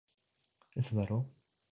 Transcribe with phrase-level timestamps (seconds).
[0.75, 1.29] 嘘だろ？